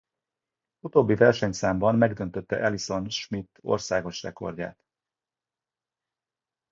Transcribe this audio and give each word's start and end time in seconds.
Utóbbi 0.79 1.15
versenyszámban 1.15 1.95
megdöntötte 1.95 2.65
Allison 2.65 3.09
Schmitt 3.09 3.57
országos 3.61 4.23
rekordját. 4.23 4.85